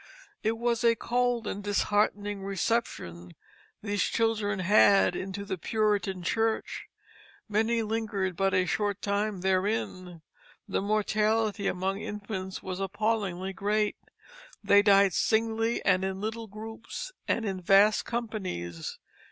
It 0.41 0.53
was 0.57 0.83
a 0.83 0.95
cold 0.95 1.45
and 1.45 1.63
disheartening 1.63 2.41
reception 2.43 3.35
these 3.83 4.01
children 4.01 4.57
had 4.57 5.15
into 5.15 5.45
the 5.45 5.59
Puritan 5.59 6.23
church; 6.23 6.87
many 7.47 7.83
lingered 7.83 8.35
but 8.35 8.51
a 8.51 8.65
short 8.65 8.99
time 9.03 9.41
therein. 9.41 10.23
The 10.67 10.81
mortality 10.81 11.67
among 11.67 12.01
infants 12.01 12.63
was 12.63 12.79
appallingly 12.79 13.53
great; 13.53 13.95
they 14.63 14.81
died 14.81 15.13
singly, 15.13 15.85
and 15.85 16.03
in 16.03 16.19
little 16.19 16.47
groups, 16.47 17.11
and 17.27 17.45
in 17.45 17.61
vast 17.61 18.03
companies. 18.03 18.97